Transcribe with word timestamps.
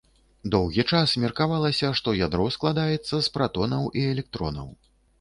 Доўгі 0.53 0.85
час 0.91 1.13
меркавалася, 1.25 1.93
што 2.01 2.15
ядро 2.23 2.49
складаецца 2.57 3.07
з 3.19 3.23
пратонаў 3.39 3.89
і 3.99 4.11
электронаў. 4.17 4.69